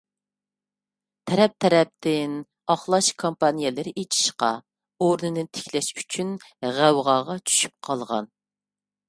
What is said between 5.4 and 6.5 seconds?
تىكلەش ئۈچۈن